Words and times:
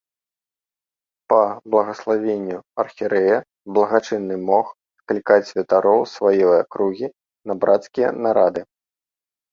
Па 1.33 1.41
благаславенню 1.73 2.57
архірэя 2.83 3.37
благачынны 3.75 4.35
мог 4.49 4.71
склікаць 5.03 5.49
святароў 5.53 5.99
сваёй 6.15 6.55
акругі 6.63 7.07
на 7.51 7.61
брацкія 7.63 8.09
нарады. 8.27 8.61